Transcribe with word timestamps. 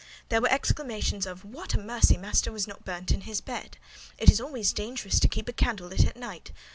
There 0.29 0.41
were 0.41 0.49
exclamations 0.49 1.27
of 1.27 1.45
"What 1.45 1.75
a 1.75 1.77
mercy 1.79 2.17
master 2.17 2.51
was 2.51 2.65
not 2.67 2.83
burnt 2.83 3.11
in 3.11 3.21
his 3.21 3.39
bed!" 3.39 3.77
"It 4.17 4.31
is 4.31 4.41
always 4.41 4.73
dangerous 4.73 5.19
to 5.19 5.27
keep 5.27 5.47
a 5.47 5.53
candle 5.53 5.89
lit 5.89 6.07
at 6.07 6.17
night." 6.17 6.51